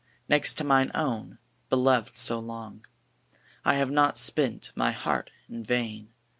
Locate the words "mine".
0.63-0.89